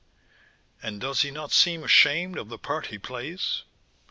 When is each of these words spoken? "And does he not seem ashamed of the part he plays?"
"And 0.81 0.99
does 0.99 1.21
he 1.21 1.29
not 1.29 1.51
seem 1.51 1.83
ashamed 1.83 2.35
of 2.39 2.49
the 2.49 2.57
part 2.57 2.87
he 2.87 2.97
plays?" 2.97 3.61